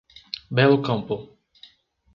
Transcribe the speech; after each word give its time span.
Belo 0.55 0.77
Campo 0.81 1.15